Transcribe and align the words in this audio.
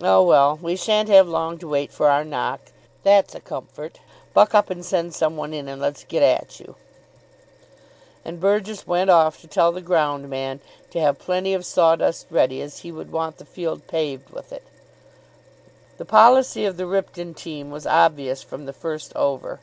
"Oh, 0.00 0.22
well, 0.22 0.56
we 0.62 0.76
sha'n't 0.76 1.08
have 1.08 1.26
long 1.26 1.58
to 1.58 1.66
wait 1.66 1.90
for 1.90 2.08
our 2.08 2.22
knock, 2.22 2.60
that's 3.02 3.34
a 3.34 3.40
comfort. 3.40 3.98
Buck 4.32 4.54
up 4.54 4.70
and 4.70 4.84
send 4.84 5.16
some 5.16 5.36
one 5.36 5.52
in, 5.52 5.66
and 5.66 5.82
let's 5.82 6.04
get 6.04 6.22
at 6.22 6.60
you." 6.60 6.76
And 8.24 8.38
Burgess 8.38 8.86
went 8.86 9.10
off 9.10 9.40
to 9.40 9.48
tell 9.48 9.72
the 9.72 9.80
ground 9.80 10.30
man 10.30 10.60
to 10.92 11.00
have 11.00 11.18
plenty 11.18 11.54
of 11.54 11.66
sawdust 11.66 12.28
ready, 12.30 12.62
as 12.62 12.78
he 12.78 12.92
would 12.92 13.10
want 13.10 13.38
the 13.38 13.44
field 13.44 13.88
paved 13.88 14.30
with 14.30 14.52
it. 14.52 14.62
The 15.98 16.04
policy 16.04 16.66
of 16.66 16.76
the 16.76 16.86
Ripton 16.86 17.34
team 17.34 17.72
was 17.72 17.84
obvious 17.84 18.44
from 18.44 18.66
the 18.66 18.72
first 18.72 19.12
over. 19.16 19.58